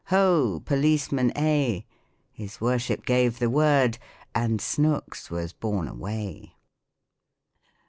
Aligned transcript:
'Ho! 0.07 0.59
Policeman 0.65 1.31
A!' 1.37 1.85
His 2.31 2.59
worship 2.59 3.05
gave 3.05 3.37
the 3.37 3.51
word, 3.51 3.99
and 4.33 4.59
Snooks 4.59 5.29
was 5.29 5.53
borne 5.53 5.87
away." 5.87 6.55